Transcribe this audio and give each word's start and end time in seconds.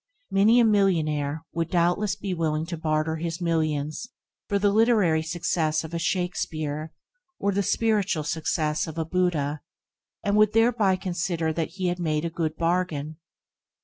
Many 0.31 0.59
a 0.59 0.65
millionaire 0.65 1.45
would 1.53 1.69
doubtless 1.69 2.15
be 2.15 2.33
willing 2.33 2.65
to 2.65 2.75
barter 2.75 3.17
his 3.17 3.39
millions 3.39 4.09
for 4.49 4.57
the 4.57 4.71
literary 4.71 5.21
success 5.21 5.83
of 5.83 5.93
a 5.93 5.99
Shakespeare 5.99 6.91
or 7.37 7.51
the 7.51 7.61
spiritual 7.61 8.23
success 8.23 8.87
of 8.87 8.97
a 8.97 9.05
Buddha, 9.05 9.61
and 10.23 10.35
would 10.37 10.53
thereby 10.53 10.95
consider 10.95 11.53
that 11.53 11.73
he 11.77 11.85
had 11.89 11.99
made 11.99 12.25
a 12.25 12.31
good 12.31 12.57
bargain. 12.57 13.17